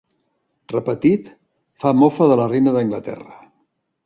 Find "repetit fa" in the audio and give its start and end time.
0.71-1.93